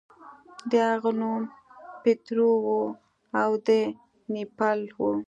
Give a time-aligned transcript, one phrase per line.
[0.71, 1.41] د هغه نوم
[2.01, 2.67] پیټرو و
[3.41, 3.69] او د
[4.33, 4.99] نیپل و.